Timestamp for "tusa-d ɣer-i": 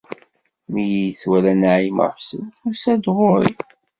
2.61-3.53